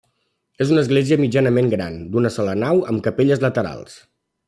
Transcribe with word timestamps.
És 0.65 0.71
una 0.75 0.83
església 0.85 1.17
mitjanament 1.25 1.71
gran, 1.75 2.01
d'una 2.17 2.35
sola 2.39 2.59
nau 2.65 2.85
amb 2.93 3.05
capelles 3.11 3.49
laterals. 3.49 4.05